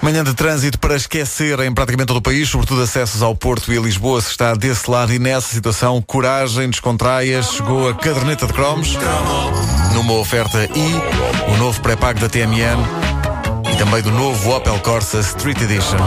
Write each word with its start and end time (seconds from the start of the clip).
Manhã 0.00 0.24
de 0.24 0.34
trânsito 0.34 0.78
para 0.78 0.96
esquecer 0.96 1.60
em 1.60 1.72
praticamente 1.72 2.08
todo 2.08 2.16
o 2.16 2.22
país, 2.22 2.48
sobretudo 2.48 2.82
acessos 2.82 3.22
ao 3.22 3.34
Porto 3.36 3.72
e 3.72 3.78
a 3.78 3.80
Lisboa, 3.80 4.20
se 4.20 4.30
está 4.30 4.54
desse 4.54 4.90
lado 4.90 5.12
e 5.12 5.18
nessa 5.18 5.48
situação, 5.48 6.00
coragem, 6.02 6.70
descontraia, 6.70 7.42
chegou 7.42 7.88
a 7.88 7.94
caderneta 7.94 8.46
de 8.46 8.52
cromos, 8.52 8.96
numa 9.94 10.14
oferta 10.14 10.64
e 10.64 11.52
o 11.52 11.56
novo 11.56 11.80
pré-pago 11.80 12.18
da 12.18 12.28
TMN 12.28 12.78
e 13.72 13.76
também 13.76 14.02
do 14.02 14.10
novo 14.10 14.56
Opel 14.56 14.78
Corsa 14.80 15.20
Street 15.20 15.60
Edition. 15.60 15.98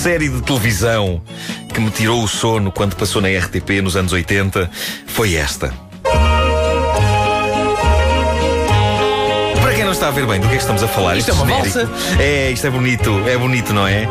Série 0.00 0.30
de 0.30 0.40
televisão 0.40 1.20
que 1.74 1.78
me 1.80 1.90
tirou 1.90 2.22
o 2.24 2.28
sono 2.28 2.72
quando 2.72 2.96
passou 2.96 3.20
na 3.20 3.28
RTP 3.28 3.82
nos 3.82 3.96
anos 3.96 4.14
80, 4.14 4.70
foi 5.06 5.34
esta. 5.34 5.74
Para 9.60 9.74
quem 9.74 9.84
não 9.84 9.92
está 9.92 10.08
a 10.08 10.10
ver 10.10 10.26
bem 10.26 10.40
do 10.40 10.46
que 10.48 10.54
é 10.54 10.56
que 10.56 10.62
estamos 10.62 10.82
a 10.82 10.88
falar, 10.88 11.18
Isto 11.18 11.30
este 11.32 11.38
é 11.38 11.44
uma 11.44 11.62
genérico- 11.62 11.94
É, 12.18 12.50
isto 12.50 12.66
é 12.66 12.70
bonito, 12.70 13.22
é 13.28 13.36
bonito, 13.36 13.74
não 13.74 13.86
é? 13.86 14.08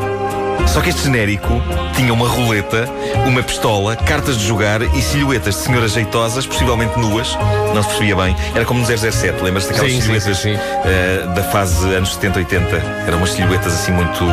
Só 0.67 0.81
que 0.81 0.89
este 0.89 1.03
genérico 1.03 1.61
tinha 1.95 2.13
uma 2.13 2.27
roleta, 2.27 2.87
uma 3.25 3.41
pistola, 3.41 3.95
cartas 3.95 4.37
de 4.37 4.45
jogar 4.47 4.81
e 4.81 5.01
silhuetas 5.01 5.55
de 5.55 5.61
senhoras 5.61 5.91
jeitosas, 5.93 6.45
possivelmente 6.45 6.97
nuas, 6.99 7.35
não 7.73 7.81
se 7.81 7.89
percebia 7.89 8.15
bem. 8.15 8.35
Era 8.53 8.65
como 8.65 8.79
no 8.81 8.85
007, 8.85 9.41
lembras-te 9.43 9.69
daquelas 9.69 9.91
Sim, 9.93 10.01
silhuetas 10.01 10.37
sim, 10.37 10.55
sim. 10.55 10.59
eh, 10.85 11.27
da 11.35 11.43
fase 11.45 11.85
anos 11.93 12.13
70, 12.13 12.39
80? 12.39 12.75
Eram 13.07 13.17
umas 13.17 13.31
silhuetas 13.31 13.73
assim 13.73 13.91
muito, 13.91 14.23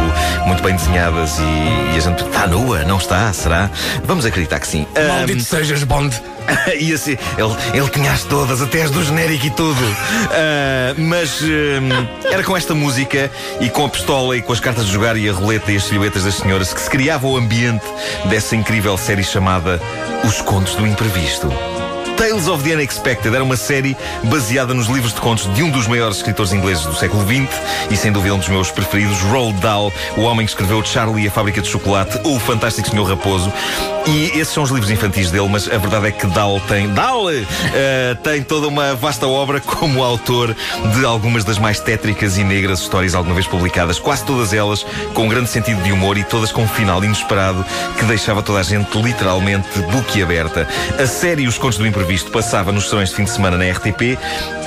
muito 0.46 0.62
bem 0.62 0.74
desenhadas 0.76 1.38
e, 1.38 1.94
e 1.94 1.96
a 1.96 2.00
gente 2.00 2.22
está 2.24 2.46
nua, 2.46 2.84
não 2.84 2.98
está? 2.98 3.32
Será? 3.32 3.70
Vamos 4.04 4.26
acreditar 4.26 4.60
que 4.60 4.66
sim. 4.68 4.86
Maldito 5.08 5.42
sejas, 5.42 5.82
Bond. 5.84 6.20
e 6.78 6.92
assim, 6.92 7.16
ele, 7.36 7.78
ele 7.78 7.88
tinha 7.90 8.12
as 8.12 8.24
todas, 8.24 8.62
até 8.62 8.82
as 8.82 8.90
do 8.90 9.02
genérico 9.04 9.46
e 9.46 9.50
tudo. 9.50 9.80
Ah, 10.30 10.94
mas 10.96 11.40
hum, 11.42 11.88
era 12.30 12.42
com 12.42 12.56
esta 12.56 12.74
música 12.74 13.30
e 13.60 13.68
com 13.68 13.84
a 13.84 13.88
pistola 13.88 14.36
e 14.36 14.42
com 14.42 14.52
as 14.52 14.60
cartas 14.60 14.86
de 14.86 14.92
jogar 14.92 15.16
e 15.16 15.28
a 15.28 15.32
roleta 15.32 15.72
e 15.72 15.76
as 15.76 15.84
silhuetas 15.84 16.24
das 16.24 16.34
senhoras 16.34 16.72
que 16.72 16.80
se 16.80 16.90
criava 16.90 17.26
o 17.26 17.36
ambiente 17.36 17.84
dessa 18.26 18.56
incrível 18.56 18.96
série 18.96 19.24
chamada 19.24 19.80
Os 20.24 20.40
Contos 20.40 20.74
do 20.74 20.86
Imprevisto. 20.86 21.75
Tales 22.16 22.48
of 22.48 22.64
the 22.64 22.74
Unexpected 22.74 23.34
era 23.34 23.44
uma 23.44 23.56
série 23.56 23.94
baseada 24.24 24.72
nos 24.72 24.86
livros 24.86 25.12
de 25.12 25.20
contos 25.20 25.52
de 25.54 25.62
um 25.62 25.70
dos 25.70 25.86
maiores 25.86 26.16
escritores 26.16 26.50
ingleses 26.52 26.84
do 26.84 26.94
século 26.94 27.22
XX 27.26 27.60
e 27.90 27.96
sem 27.96 28.10
dúvida 28.10 28.34
um 28.34 28.38
dos 28.38 28.48
meus 28.48 28.70
preferidos, 28.70 29.20
Roald 29.20 29.60
Dahl, 29.60 29.92
o 30.16 30.22
homem 30.22 30.46
que 30.46 30.52
escreveu 30.52 30.82
Charlie 30.82 31.24
e 31.24 31.28
a 31.28 31.30
Fábrica 31.30 31.60
de 31.60 31.68
Chocolate 31.68 32.18
ou 32.24 32.36
o 32.36 32.40
Fantástico 32.40 32.88
Senhor 32.88 33.04
Raposo. 33.04 33.52
E 34.06 34.26
esses 34.38 34.48
são 34.48 34.62
os 34.62 34.70
livros 34.70 34.90
infantis 34.90 35.32
dele, 35.32 35.48
mas 35.48 35.68
a 35.68 35.78
verdade 35.78 36.06
é 36.06 36.12
que 36.12 36.26
Dahl 36.28 36.60
tem, 36.60 36.88
Dahl, 36.94 37.28
eh, 37.30 38.16
tem 38.22 38.40
toda 38.40 38.68
uma 38.68 38.94
vasta 38.94 39.26
obra 39.26 39.60
como 39.60 40.02
autor 40.02 40.54
de 40.94 41.04
algumas 41.04 41.44
das 41.44 41.58
mais 41.58 41.80
tétricas 41.80 42.38
e 42.38 42.44
negras 42.44 42.80
histórias 42.80 43.16
alguma 43.16 43.34
vez 43.34 43.48
publicadas, 43.48 43.98
quase 43.98 44.24
todas 44.24 44.52
elas 44.52 44.86
com 45.12 45.24
um 45.24 45.28
grande 45.28 45.50
sentido 45.50 45.82
de 45.82 45.90
humor 45.90 46.16
e 46.16 46.22
todas 46.22 46.52
com 46.52 46.62
um 46.62 46.68
final 46.68 47.02
inesperado 47.02 47.66
que 47.98 48.04
deixava 48.04 48.42
toda 48.42 48.60
a 48.60 48.62
gente 48.62 48.96
literalmente 48.96 49.80
boquiaberta. 49.90 50.68
A 50.98 51.06
série 51.06 51.48
Os 51.48 51.58
Contos 51.58 51.78
do 51.78 51.86
Imprevisto 52.06 52.30
passava 52.30 52.70
nos 52.70 52.88
serões 52.88 53.08
de 53.08 53.16
fim 53.16 53.24
de 53.24 53.30
semana 53.30 53.58
na 53.58 53.68
RTP 53.68 54.16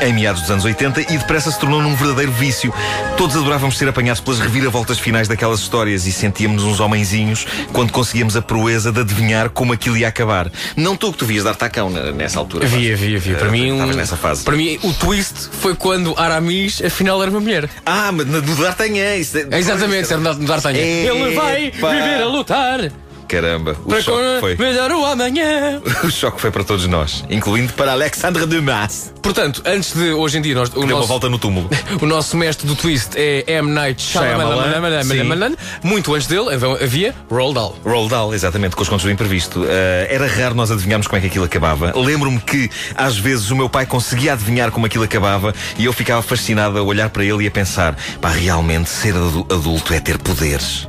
em 0.02 0.12
meados 0.14 0.42
dos 0.42 0.52
anos 0.52 0.66
80 0.66 1.00
e 1.04 1.18
depressa 1.18 1.50
se 1.50 1.58
tornou 1.58 1.82
num 1.82 1.96
verdadeiro 1.96 2.34
vício. 2.34 2.74
Todos 3.16 3.34
adorávamos 3.38 3.78
ser 3.78 3.88
apanhados 3.88 4.20
pelas 4.20 4.42
reviravoltas 4.42 5.00
finais 5.00 5.26
daquelas 5.30 5.62
histórias 5.62 6.06
e 6.06 6.12
sentíamos 6.12 6.64
uns 6.64 6.82
homenzinhos 6.82 7.48
quando 7.72 7.94
conseguíamos 7.94 8.36
a 8.36 8.42
proeza 8.42 8.92
de 8.92 9.00
adivinhar 9.00 9.50
como 9.52 9.72
aquilo 9.72 9.96
ia 9.96 10.10
acabar. 10.10 10.52
Não 10.76 10.98
tu 10.98 11.14
que 11.14 11.20
tu 11.20 11.26
vias 11.26 11.46
dar 11.46 11.56
tacão 11.56 11.90
nessa 11.90 12.40
altura. 12.40 12.66
Havia, 12.66 12.94
havia, 12.94 13.16
havia. 13.18 13.36
Para 13.38 13.48
Eh, 13.48 13.52
mim, 13.52 13.72
um, 13.72 13.86
nessa 13.94 14.18
fase. 14.18 14.44
para 14.44 14.58
mim, 14.58 14.78
o 14.84 14.92
twist 14.92 15.48
foi 15.62 15.74
quando 15.76 16.14
Aramis 16.18 16.82
afinal 16.84 17.22
era 17.22 17.32
uma 17.32 17.40
mulher. 17.40 17.70
Ah, 17.86 18.12
mas 18.12 18.28
no 18.28 18.42
D'Artagnan. 18.42 19.16
isso 19.16 19.38
é- 19.38 19.58
Exatamente, 19.58 20.10
ser 20.10 20.18
no 20.18 20.36
D'Artagnan. 20.36 20.78
Ele 20.78 21.34
vai 21.36 21.72
viver 21.72 22.22
a 22.22 22.28
lutar 22.28 22.92
Caramba, 23.30 23.78
o 23.86 23.90
para 23.90 24.02
choque 24.02 24.40
foi. 24.40 24.58
melhor 24.58 24.92
o 24.92 25.06
amanhã. 25.06 25.80
O 26.04 26.10
choque 26.10 26.42
foi 26.42 26.50
para 26.50 26.64
todos 26.64 26.88
nós, 26.88 27.24
incluindo 27.30 27.72
para 27.74 27.92
Alexandre 27.92 28.46
Dumas, 28.46 29.14
Portanto, 29.22 29.62
antes 29.66 29.94
de 29.94 30.12
hoje 30.12 30.40
em 30.40 30.42
dia, 30.42 30.56
nós, 30.56 30.70
o, 30.70 30.72
deu 30.72 30.82
uma 30.82 30.90
nosso, 30.96 31.08
volta 31.08 31.30
no 31.30 31.38
túmulo. 31.38 31.70
o 32.02 32.06
nosso 32.06 32.36
mestre 32.36 32.66
do 32.66 32.76
twist 32.76 33.12
é 33.16 33.44
M. 33.48 33.70
Night 33.70 34.02
Shyamalan. 34.02 35.04
Shyamalan, 35.04 35.56
Muito 35.84 36.16
antes 36.16 36.28
dele 36.28 36.48
havia 36.82 37.14
Roald 37.30 37.54
Dahl. 37.54 38.08
Dahl, 38.10 38.34
exatamente, 38.34 38.76
com 38.76 38.82
os 38.82 38.90
contos 38.90 39.06
do 39.06 39.12
imprevisto. 39.12 39.66
Eh, 39.68 40.08
era 40.10 40.26
raro 40.26 40.56
nós 40.56 40.72
adivinharmos 40.72 41.06
como 41.08 41.18
é 41.18 41.22
que 41.22 41.28
aquilo 41.28 41.46
acabava. 41.46 41.94
Lembro-me 41.96 42.40
que, 42.40 42.70
às 42.96 43.18
vezes, 43.18 43.52
o 43.52 43.56
meu 43.56 43.70
pai 43.70 43.86
conseguia 43.86 44.34
adivinhar 44.34 44.72
como 44.72 44.86
aquilo 44.86 45.04
acabava 45.04 45.54
e 45.78 45.86
eu 45.86 45.94
ficava 45.94 46.22
fascinado 46.22 46.78
a 46.80 46.82
olhar 46.82 47.10
para 47.10 47.24
ele 47.24 47.44
e 47.44 47.48
a 47.48 47.52
pensar: 47.52 47.96
pá, 48.20 48.30
realmente 48.30 48.90
ser 48.90 49.16
adu- 49.16 49.46
adulto 49.50 49.94
é 49.94 50.00
ter 50.00 50.18
poderes. 50.18 50.88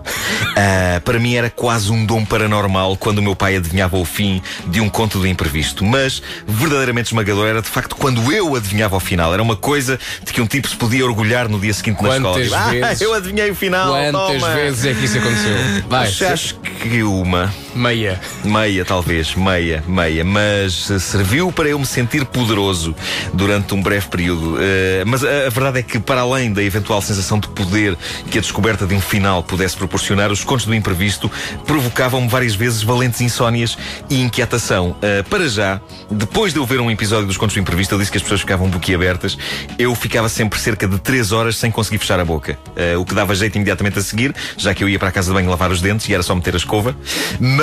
Ah, 0.57 1.01
para 1.05 1.19
mim 1.19 1.34
era 1.34 1.51
quase 1.51 1.91
um 1.93 2.07
dom 2.07 2.25
paranormal 2.31 2.97
quando 2.97 3.19
o 3.19 3.23
meu 3.23 3.35
pai 3.35 3.57
adivinhava 3.57 3.99
o 3.99 4.05
fim 4.05 4.41
de 4.69 4.81
um 4.81 4.89
conto 4.89 5.19
do 5.19 5.27
imprevisto. 5.27 5.85
Mas, 5.85 6.23
verdadeiramente 6.47 7.09
esmagador 7.09 7.49
era 7.49 7.61
de 7.61 7.69
facto 7.69 7.97
quando 7.97 8.33
eu 8.33 8.55
adivinhava 8.55 8.97
o 8.97 9.01
final. 9.01 9.35
Era 9.35 9.43
uma 9.43 9.57
coisa 9.57 9.99
de 10.25 10.33
que 10.33 10.41
um 10.41 10.47
tipo 10.47 10.69
se 10.69 10.77
podia 10.77 11.05
orgulhar 11.05 11.49
no 11.49 11.59
dia 11.59 11.75
seguinte 11.75 12.01
na 12.03 12.09
Quantas 12.09 12.47
escola. 12.47 12.65
Tipo, 12.71 12.71
vezes- 12.87 13.03
ah, 13.03 13.05
eu 13.05 13.15
adivinhei 13.15 13.51
o 13.51 13.55
final. 13.55 13.89
Quantas 13.93 14.41
toma." 14.41 14.55
vezes 14.55 14.85
é 14.87 14.95
que 14.95 15.05
isso 15.05 15.19
aconteceu? 15.19 15.57
Vai, 15.91 16.07
Mas 16.07 16.23
acho 16.23 16.55
que 16.55 17.03
uma. 17.03 17.53
Meia. 17.75 18.21
Meia, 18.45 18.85
talvez, 18.85 19.35
meia, 19.35 19.83
meia, 19.87 20.25
mas 20.25 20.91
eh, 20.91 20.99
serviu 20.99 21.53
para 21.53 21.69
eu 21.69 21.79
me 21.79 21.87
sentir 21.87 22.25
poderoso 22.25 22.95
durante 23.33 23.75
um 23.75 23.83
breve 23.83 24.09
período. 24.09 24.57
Eh, 24.61 25.05
mas 25.07 25.25
a, 25.25 25.47
a 25.47 25.51
verdade 25.51 25.79
é 25.81 25.83
que, 25.83 25.99
para 25.99 26.23
além 26.23 26.53
da 26.53 26.63
eventual 26.63 27.01
sensação 27.03 27.39
de 27.39 27.49
poder 27.49 27.97
que 28.31 28.39
a 28.39 28.41
descoberta 28.41 28.87
de 28.87 28.95
um 28.95 29.01
final 29.01 29.43
pudesse 29.43 29.77
proporcionar, 29.77 30.31
os 30.31 30.45
contos 30.45 30.67
do 30.67 30.75
imprevisto 30.75 31.31
provocavam-me 31.67 32.29
várias 32.29 32.55
vezes 32.55 32.83
valentes 32.83 33.21
insónias 33.21 33.77
e 34.09 34.21
inquietação. 34.21 34.97
Eh, 35.03 35.23
para 35.25 35.49
já, 35.49 35.81
depois 36.11 36.53
de 36.53 36.59
eu 36.59 36.67
ver 36.67 36.81
um 36.81 36.91
episódio 36.91 37.27
dos 37.27 37.37
contos 37.37 37.55
do 37.55 37.61
imprevisto, 37.61 37.95
eu 37.95 37.99
disse 37.99 38.11
que 38.11 38.17
as 38.17 38.23
pessoas 38.23 38.41
ficavam 38.41 38.69
boquiabertas, 38.69 39.37
eu 39.79 39.95
ficava 39.95 40.29
sempre 40.29 40.59
cerca 40.59 40.87
de 40.89 40.99
3 40.99 41.33
horas 41.33 41.57
sem 41.57 41.71
conseguir 41.71 41.99
fechar 41.99 42.19
a 42.19 42.25
boca. 42.25 42.59
Eh, 42.77 42.97
o 42.97 43.05
que 43.05 43.15
dava 43.15 43.35
jeito 43.35 43.57
imediatamente 43.57 43.99
a 43.99 44.03
seguir, 44.03 44.35
já 44.57 44.75
que 44.75 44.83
eu 44.83 44.89
ia 44.89 44.99
para 44.99 45.09
a 45.09 45.13
casa 45.13 45.29
de 45.29 45.35
banho 45.35 45.49
lavar 45.51 45.71
os 45.71 45.81
dentes 45.81 46.09
e 46.09 46.15
era 46.15 46.23
só 46.23 46.35
meter 46.35 46.55
a 46.55 46.57
escova, 46.57 46.97
mas 47.39 47.59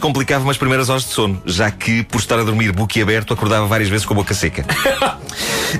complicava-me 0.00 0.50
as 0.50 0.56
primeiras 0.56 0.88
horas 0.88 1.04
de 1.04 1.10
sono, 1.10 1.42
já 1.44 1.70
que 1.70 2.02
por 2.04 2.18
estar 2.18 2.38
a 2.38 2.42
dormir 2.42 2.72
boquiaberto 2.72 3.32
acordava 3.32 3.66
várias 3.66 3.88
vezes 3.88 4.06
com 4.06 4.14
a 4.14 4.16
boca 4.16 4.34
seca. 4.34 4.64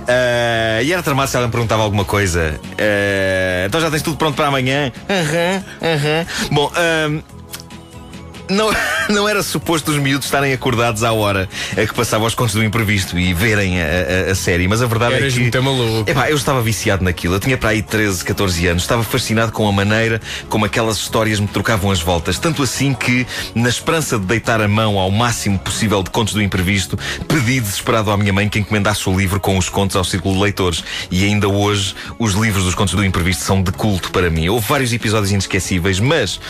Eh, 0.06 0.82
e 0.84 0.92
era 0.92 1.02
tramado 1.02 1.30
se 1.30 1.36
alguém 1.36 1.48
me 1.48 1.52
perguntava 1.52 1.82
alguma 1.82 2.04
coisa. 2.04 2.58
Eh, 2.78 3.64
então 3.66 3.80
já 3.80 3.91
tens 3.91 4.02
tudo 4.02 4.16
pronto 4.16 4.34
para 4.34 4.48
amanhã? 4.48 4.92
Aham, 5.08 5.64
aham. 5.82 6.26
Bom, 6.50 6.72
ahm, 6.76 7.22
não, 8.48 8.70
não 9.12 9.28
era 9.28 9.42
suposto 9.42 9.91
os 9.91 9.98
miúdos 9.98 10.26
estarem 10.26 10.53
acordados 10.53 11.03
à 11.03 11.12
hora 11.12 11.48
a 11.72 11.87
que 11.87 11.94
passava 11.94 12.25
os 12.25 12.34
contos 12.34 12.54
do 12.54 12.62
imprevisto 12.65 13.19
e 13.19 13.32
verem 13.34 13.81
a, 13.81 13.84
a- 14.28 14.31
a 14.32 14.34
série, 14.34 14.66
mas 14.69 14.82
a 14.82 14.87
verdade 14.87 15.15
Eras 15.15 15.32
é 15.32 15.37
que. 15.37 15.41
muito 15.42 15.62
maluco. 15.62 16.10
Epá, 16.10 16.31
eu 16.31 16.37
estava 16.37 16.60
viciado 16.62 17.04
naquilo. 17.04 17.34
Eu 17.34 17.41
tinha 17.41 17.56
para 17.56 17.70
aí 17.70 17.82
13, 17.82 18.25
14 18.25 18.66
anos. 18.66 18.82
Estava 18.82 19.03
fascinado 19.03 19.53
com 19.53 19.69
a 19.69 19.72
maneira 19.72 20.20
como 20.48 20.64
aquelas 20.64 20.97
histórias 20.98 21.38
me 21.41 21.47
trocavam 21.47 21.91
as 21.91 22.00
voltas. 22.00 22.38
Tanto 22.38 22.62
assim 22.62 22.94
que, 22.94 23.26
na 23.54 23.69
esperança 23.69 24.19
de 24.19 24.25
deitar 24.26 24.60
a 24.60 24.69
mão 24.69 24.98
ao 24.98 25.10
máximo 25.10 25.59
possível 25.59 26.03
de 26.03 26.10
contos 26.10 26.34
do 26.34 26.43
imprevisto, 26.43 26.98
pedi 27.28 27.60
desesperado 27.60 28.10
à 28.10 28.16
minha 28.16 28.32
mãe 28.32 28.48
que 28.48 28.59
encomendasse 28.59 29.09
o 29.09 29.16
livro 29.16 29.38
com 29.41 29.56
os 29.58 29.69
contos 29.69 29.96
ao 29.96 30.05
círculo 30.05 30.34
de 30.34 30.40
leitores. 30.43 30.84
E 31.11 31.25
ainda 31.25 31.49
hoje, 31.49 31.94
os 32.19 32.34
livros 32.34 32.64
dos 32.64 32.75
contos 32.75 32.94
do 32.94 33.05
imprevisto 33.05 33.44
são 33.44 33.62
de 33.62 33.73
culto 33.73 34.11
para 34.11 34.31
mim. 34.31 34.49
Houve 34.49 34.67
vários 34.69 34.93
episódios 34.93 35.31
inesquecíveis, 35.32 36.00
mas, 36.00 36.40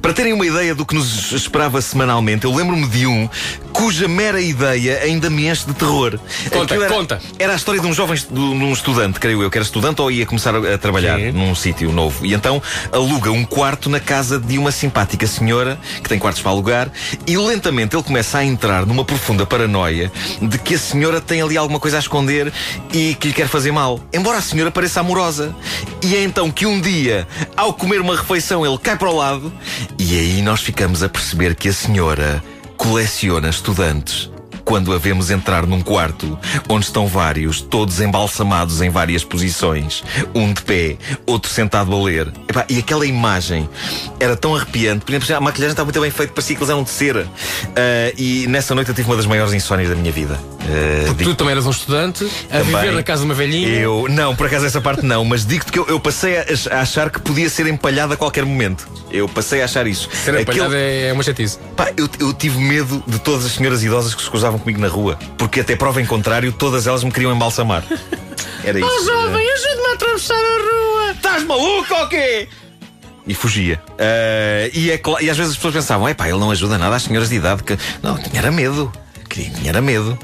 para 0.00 0.12
terem 0.12 0.32
uma 0.32 0.46
ideia 0.46 0.74
do 0.74 0.84
que 0.86 0.94
nos 0.94 1.32
esperava 1.32 1.80
semanalmente, 1.88 2.44
eu 2.44 2.54
lembro-me 2.54 2.86
de 2.86 3.06
um 3.06 3.28
cuja 3.78 4.08
mera 4.08 4.40
ideia 4.40 4.98
ainda 5.04 5.30
me 5.30 5.46
enche 5.46 5.64
de 5.64 5.72
terror. 5.72 6.18
Conta, 6.50 6.74
era, 6.74 6.88
conta. 6.88 7.22
Era 7.38 7.52
a 7.52 7.56
história 7.56 7.80
de 7.80 7.86
um 7.86 7.92
jovem, 7.92 8.16
de 8.16 8.40
um 8.40 8.72
estudante, 8.72 9.20
creio 9.20 9.40
eu, 9.40 9.48
que 9.48 9.56
era 9.56 9.64
estudante 9.64 10.02
ou 10.02 10.10
ia 10.10 10.26
começar 10.26 10.52
a, 10.52 10.74
a 10.74 10.78
trabalhar 10.78 11.16
Sim. 11.16 11.30
num 11.30 11.54
sítio 11.54 11.92
novo. 11.92 12.26
E 12.26 12.34
então 12.34 12.60
aluga 12.90 13.30
um 13.30 13.44
quarto 13.44 13.88
na 13.88 14.00
casa 14.00 14.40
de 14.40 14.58
uma 14.58 14.72
simpática 14.72 15.28
senhora 15.28 15.78
que 16.02 16.08
tem 16.08 16.18
quartos 16.18 16.42
para 16.42 16.50
alugar 16.50 16.90
e 17.24 17.36
lentamente 17.36 17.94
ele 17.94 18.02
começa 18.02 18.38
a 18.38 18.44
entrar 18.44 18.84
numa 18.84 19.04
profunda 19.04 19.46
paranoia 19.46 20.10
de 20.42 20.58
que 20.58 20.74
a 20.74 20.78
senhora 20.78 21.20
tem 21.20 21.40
ali 21.40 21.56
alguma 21.56 21.78
coisa 21.78 21.98
a 21.98 22.00
esconder 22.00 22.52
e 22.92 23.14
que 23.14 23.28
lhe 23.28 23.32
quer 23.32 23.46
fazer 23.46 23.70
mal. 23.70 24.00
Embora 24.12 24.38
a 24.38 24.42
senhora 24.42 24.72
pareça 24.72 24.98
amorosa. 24.98 25.54
E 26.02 26.16
é 26.16 26.24
então 26.24 26.50
que 26.50 26.66
um 26.66 26.80
dia, 26.80 27.28
ao 27.56 27.72
comer 27.72 28.00
uma 28.00 28.16
refeição, 28.16 28.66
ele 28.66 28.78
cai 28.78 28.96
para 28.96 29.08
o 29.08 29.14
lado 29.14 29.52
e 29.96 30.18
aí 30.18 30.42
nós 30.42 30.62
ficamos 30.62 31.00
a 31.04 31.08
perceber 31.08 31.54
que 31.54 31.68
a 31.68 31.72
senhora 31.72 32.42
coleciona 32.78 33.50
estudantes 33.50 34.30
quando 34.64 34.92
a 34.92 34.98
vemos 34.98 35.30
entrar 35.30 35.66
num 35.66 35.80
quarto 35.80 36.38
onde 36.68 36.84
estão 36.84 37.06
vários, 37.06 37.60
todos 37.60 38.00
embalsamados 38.02 38.82
em 38.82 38.90
várias 38.90 39.24
posições, 39.24 40.04
um 40.34 40.52
de 40.52 40.60
pé, 40.60 40.98
outro 41.26 41.50
sentado 41.50 41.94
a 41.94 42.02
ler. 42.02 42.30
E 42.68 42.78
aquela 42.78 43.06
imagem 43.06 43.66
era 44.20 44.36
tão 44.36 44.54
arrepiante. 44.54 45.06
Por 45.06 45.14
exemplo, 45.14 45.36
a 45.36 45.40
maquilhagem 45.40 45.72
estava 45.72 45.86
muito 45.86 46.00
bem 46.00 46.10
feita, 46.10 46.34
parecia 46.34 46.54
que 46.54 46.62
eles 46.62 46.70
eram 46.70 46.82
de 46.82 46.90
cera. 46.90 47.24
Uh, 47.24 48.14
e 48.18 48.46
nessa 48.46 48.74
noite 48.74 48.90
eu 48.90 48.94
tive 48.94 49.08
uma 49.08 49.16
das 49.16 49.24
maiores 49.24 49.54
insónias 49.54 49.88
da 49.88 49.94
minha 49.94 50.12
vida. 50.12 50.38
Uh, 50.68 51.14
tu 51.14 51.34
também 51.34 51.52
eras 51.52 51.66
um 51.66 51.70
estudante, 51.70 52.24
a 52.50 52.58
também, 52.58 52.76
viver 52.76 52.92
na 52.92 53.02
casa 53.02 53.22
de 53.22 53.28
uma 53.28 53.34
velhinha. 53.34 53.68
Eu, 53.68 54.06
não, 54.08 54.36
por 54.36 54.46
acaso 54.46 54.66
essa 54.66 54.80
parte 54.80 55.04
não, 55.04 55.24
mas 55.24 55.46
digo-te 55.46 55.72
que 55.72 55.78
eu, 55.78 55.86
eu 55.86 55.98
passei 55.98 56.36
a, 56.36 56.44
a, 56.72 56.80
achar 56.80 57.10
que 57.10 57.20
podia 57.20 57.48
ser 57.48 57.66
empalhado 57.66 58.12
a 58.12 58.16
qualquer 58.16 58.44
momento. 58.44 58.86
Eu 59.10 59.26
passei 59.28 59.62
a 59.62 59.64
achar 59.64 59.86
isso. 59.86 60.10
Ser 60.12 60.38
empalhado 60.40 60.74
Aquele... 60.74 61.08
é 61.08 61.12
uma 61.12 61.22
chatice. 61.22 61.58
Pá, 61.74 61.90
eu, 61.96 62.08
eu 62.20 62.34
tive 62.34 62.58
medo 62.58 63.02
de 63.06 63.18
todas 63.18 63.46
as 63.46 63.52
senhoras 63.52 63.82
idosas 63.82 64.14
que 64.14 64.22
se 64.22 64.28
cruzavam 64.28 64.58
comigo 64.58 64.80
na 64.80 64.88
rua, 64.88 65.18
porque 65.38 65.60
até 65.60 65.74
prova 65.74 66.02
em 66.02 66.06
contrário, 66.06 66.52
todas 66.52 66.86
elas 66.86 67.02
me 67.02 67.10
queriam 67.10 67.34
embalsamar. 67.34 67.82
Era 68.62 68.78
isso. 68.78 68.88
Oh 68.88 69.04
jovem, 69.04 69.50
ajude-me 69.50 69.86
a 69.86 69.94
atravessar 69.94 70.34
a 70.34 70.38
rua! 70.38 71.10
Estás 71.12 71.44
maluco 71.44 71.94
ou 71.94 72.08
quê? 72.08 72.48
e 73.26 73.34
fugia. 73.34 73.80
Uh, 73.90 74.70
e, 74.72 74.90
é, 74.90 75.00
e 75.20 75.30
às 75.30 75.36
vezes 75.36 75.52
as 75.52 75.56
pessoas 75.56 75.74
pensavam: 75.74 76.08
é 76.08 76.14
pá, 76.14 76.28
ele 76.28 76.38
não 76.38 76.50
ajuda 76.50 76.78
nada 76.78 76.96
às 76.96 77.02
senhoras 77.02 77.28
de 77.28 77.36
idade. 77.36 77.62
Que... 77.62 77.78
Não, 78.02 78.16
tinha 78.16 78.40
era 78.40 78.50
medo. 78.50 78.90
Tinha 79.28 79.68
era 79.68 79.82
medo. 79.82 80.18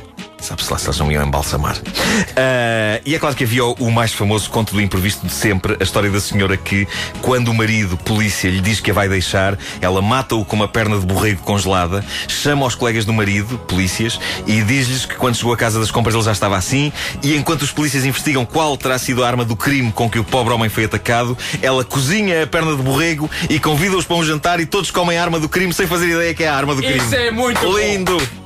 Sabe-se 0.45 0.71
lá 0.71 0.79
se 0.79 0.85
elas 0.85 0.99
não 0.99 1.11
iam 1.11 1.27
embalsamar. 1.27 1.75
Uh, 1.79 3.01
e 3.07 3.15
é 3.15 3.19
claro 3.19 3.35
que 3.35 3.45
havia 3.45 3.65
o 3.65 3.91
mais 3.91 4.13
famoso 4.13 4.51
conto 4.51 4.75
do 4.75 4.81
imprevisto 4.81 5.27
de 5.27 5.33
sempre, 5.33 5.75
a 5.81 5.83
história 5.83 6.11
da 6.11 6.21
senhora 6.21 6.55
que, 6.55 6.87
quando 7.23 7.49
o 7.49 7.55
marido, 7.55 7.97
polícia, 7.97 8.51
lhe 8.51 8.61
diz 8.61 8.79
que 8.79 8.91
a 8.91 8.95
vai 8.95 9.09
deixar, 9.09 9.59
ela 9.81 10.03
mata-o 10.03 10.45
com 10.45 10.55
uma 10.55 10.69
perna 10.69 10.99
de 10.99 11.07
borrego 11.07 11.41
congelada, 11.41 12.05
chama 12.29 12.67
os 12.67 12.75
colegas 12.75 13.07
do 13.07 13.13
marido, 13.15 13.57
polícias, 13.61 14.21
e 14.47 14.61
diz-lhes 14.61 15.07
que 15.07 15.15
quando 15.15 15.35
chegou 15.35 15.55
à 15.55 15.57
casa 15.57 15.81
das 15.81 15.91
compras 15.91 16.15
ele 16.15 16.25
já 16.25 16.33
estava 16.33 16.59
assim, 16.59 16.93
e 17.23 17.35
enquanto 17.35 17.63
os 17.63 17.73
polícias 17.73 18.05
investigam 18.05 18.45
qual 18.45 18.77
terá 18.77 18.99
sido 18.99 19.25
a 19.25 19.27
arma 19.27 19.47
do 19.47 19.57
crime 19.57 19.93
com 19.93 20.11
que 20.11 20.19
o 20.19 20.25
pobre 20.25 20.53
homem 20.53 20.69
foi 20.69 20.85
atacado, 20.85 21.39
ela 21.63 21.87
cozinha 21.87 22.43
a 22.43 22.47
perna 22.47 22.77
de 22.77 22.83
borrego 22.83 23.31
e 23.49 23.59
convida-os 23.59 24.05
para 24.05 24.17
um 24.17 24.23
jantar 24.23 24.61
e 24.61 24.67
todos 24.67 24.91
comem 24.91 25.17
a 25.17 25.23
arma 25.23 25.41
do 25.41 25.49
crime 25.49 25.73
sem 25.73 25.87
fazer 25.87 26.11
ideia 26.11 26.35
que 26.35 26.45
é 26.45 26.49
a 26.49 26.55
arma 26.55 26.75
do 26.75 26.83
crime. 26.83 26.99
Isso 26.99 27.15
é 27.15 27.31
muito 27.31 27.79
lindo! 27.79 28.19
Bom. 28.19 28.44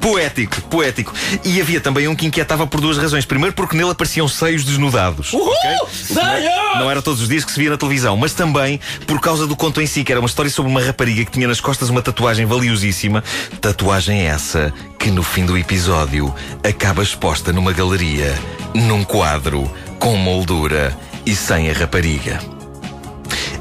Poético, 0.00 0.60
poético. 0.62 1.12
E 1.44 1.60
havia 1.60 1.80
também 1.80 2.08
um 2.08 2.14
que 2.14 2.26
inquietava 2.26 2.66
por 2.66 2.80
duas 2.80 2.96
razões. 2.96 3.24
Primeiro, 3.24 3.54
porque 3.54 3.76
nele 3.76 3.90
apareciam 3.90 4.28
seios 4.28 4.64
desnudados. 4.64 5.32
Uhul! 5.32 5.48
Okay? 5.48 5.76
Não, 6.14 6.80
não 6.80 6.90
era 6.90 7.02
todos 7.02 7.20
os 7.20 7.28
dias 7.28 7.44
que 7.44 7.52
se 7.52 7.58
via 7.58 7.70
na 7.70 7.76
televisão, 7.76 8.16
mas 8.16 8.32
também 8.32 8.80
por 9.06 9.20
causa 9.20 9.46
do 9.46 9.56
conto 9.56 9.80
em 9.80 9.86
si, 9.86 10.04
que 10.04 10.12
era 10.12 10.20
uma 10.20 10.28
história 10.28 10.50
sobre 10.50 10.70
uma 10.70 10.80
rapariga 10.80 11.24
que 11.24 11.32
tinha 11.32 11.48
nas 11.48 11.60
costas 11.60 11.88
uma 11.88 12.02
tatuagem 12.02 12.46
valiosíssima. 12.46 13.22
Tatuagem 13.60 14.22
essa 14.22 14.72
que 14.98 15.10
no 15.10 15.22
fim 15.22 15.44
do 15.44 15.56
episódio 15.56 16.34
acaba 16.62 17.02
exposta 17.02 17.52
numa 17.52 17.72
galeria, 17.72 18.38
num 18.74 19.04
quadro, 19.04 19.70
com 19.98 20.16
moldura 20.16 20.96
e 21.26 21.34
sem 21.34 21.70
a 21.70 21.72
rapariga 21.72 22.57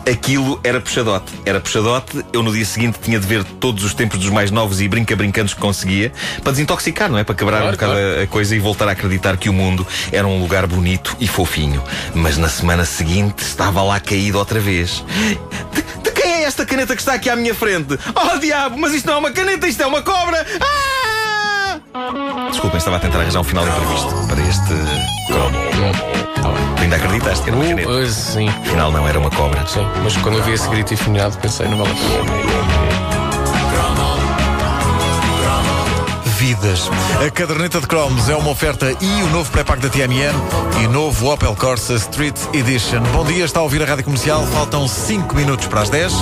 aquilo 0.10 0.60
era 0.64 0.80
puxadote. 0.80 1.34
Era 1.46 1.60
puxadote. 1.60 2.26
Eu 2.32 2.42
no 2.42 2.52
dia 2.52 2.66
seguinte 2.66 3.00
tinha 3.02 3.20
de 3.20 3.28
ver 3.28 3.44
todos 3.44 3.84
os 3.84 3.94
tempos 3.94 4.20
dos 4.20 4.30
mais 4.30 4.52
novos 4.52 4.82
e 4.82 4.88
brinca-brincantes 4.88 5.54
que 5.54 5.60
conseguia 5.60 6.12
para 6.42 6.52
desintoxicar, 6.52 7.10
não 7.10 7.18
é? 7.18 7.24
Para 7.24 7.36
quebrar 7.36 7.58
claro, 7.58 7.70
um 7.70 7.72
bocado 7.74 7.94
claro. 7.94 8.22
a 8.22 8.28
coisa 8.28 8.56
e 8.56 8.60
voltar 8.60 8.88
a 8.88 8.92
acreditar 8.92 9.38
que 9.38 9.50
o 9.50 9.54
mundo 9.54 9.86
era 10.12 10.26
um 10.26 10.40
lugar 10.40 10.66
bonito 10.66 11.16
e 11.20 11.28
fofinho. 11.28 11.84
Mas 12.14 12.38
na 12.38 12.50
semana 12.50 12.86
seguinte 12.86 13.44
estava 13.44 13.82
lá 13.84 14.00
caído 14.00 14.38
outra 14.38 14.60
vez. 14.60 15.04
De, 15.74 15.82
de 16.04 16.12
quem 16.12 16.32
é 16.32 16.44
esta 16.44 16.66
caneta 16.66 16.96
que 16.96 17.02
está 17.02 17.14
aqui 17.14 17.30
à 17.30 17.36
minha 17.36 17.54
frente? 17.54 17.98
Oh 18.16 18.38
diabo, 18.38 18.78
mas 18.78 18.94
isto 18.94 19.08
não 19.08 19.16
é 19.16 19.18
uma 19.18 19.32
caneta, 19.32 19.68
isto 19.68 19.82
é 19.82 19.86
uma 19.86 20.02
cobra! 20.02 20.46
Ah! 20.62 21.80
Desculpem, 22.50 22.78
estava 22.78 22.98
a 22.98 23.00
tentar 23.00 23.20
arranjar 23.20 23.42
um 23.42 23.44
final 23.44 23.68
imprevisto 23.68 24.28
para 24.28 24.42
este 24.42 25.28
cromo. 25.28 25.67
Que 27.42 27.50
era 27.50 27.58
uma 27.58 27.66
uh, 27.66 27.70
caneta? 27.70 27.90
Uh, 27.90 28.08
sim. 28.08 28.50
Afinal, 28.50 28.92
não 28.92 29.08
era 29.08 29.20
uma 29.20 29.30
cobra. 29.30 29.66
Sim, 29.68 29.86
mas 30.04 30.16
quando 30.18 30.38
eu 30.38 30.44
vi 30.44 30.54
esse 30.54 30.68
grito 30.70 30.94
infinito, 30.94 31.38
pensei, 31.40 31.68
não 31.68 31.78
vale 31.78 31.92
a 31.92 31.96
pena. 31.96 32.98
Vidas. 36.38 36.90
A 37.26 37.32
caderneta 37.32 37.82
de 37.82 37.88
cromos 37.88 38.30
é 38.30 38.36
uma 38.36 38.52
oferta 38.52 38.96
e 39.02 39.24
o 39.24 39.28
novo 39.30 39.52
pré-pago 39.52 39.82
da 39.82 39.90
TMN 39.90 40.34
e 40.84 40.88
novo 40.88 41.32
Opel 41.32 41.56
Corsa 41.56 41.96
Street 41.96 42.38
Edition. 42.54 43.02
Bom 43.12 43.26
dia, 43.26 43.44
está 43.44 43.60
a 43.60 43.64
ouvir 43.64 43.82
a 43.82 43.86
rádio 43.86 44.04
comercial. 44.04 44.46
Faltam 44.46 44.88
5 44.88 45.36
minutos 45.36 45.66
para 45.68 45.82
as 45.82 45.90
10. 45.90 46.14